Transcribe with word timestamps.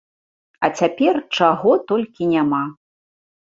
А 0.67 0.69
цяпер 0.79 1.19
чаго 1.41 1.71
толькі 1.93 2.31
няма. 2.33 2.65